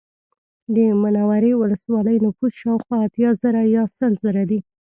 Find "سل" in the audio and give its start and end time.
3.97-4.11